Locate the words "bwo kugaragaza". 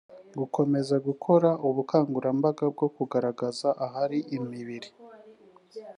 2.73-3.67